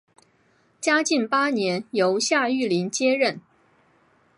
[0.81, 3.39] 嘉靖八年由夏玉麟接任。